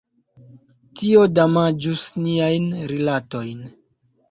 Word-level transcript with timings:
Tio 1.01 1.25
damaĝus 1.41 2.07
niajn 2.25 2.69
rilatojn. 2.95 3.65